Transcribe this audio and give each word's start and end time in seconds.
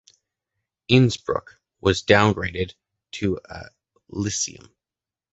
Innsbruck 0.87 1.61
was 1.79 2.01
downgraded 2.01 2.73
to 3.11 3.39
a 3.47 3.65
lyceum. 4.09 4.73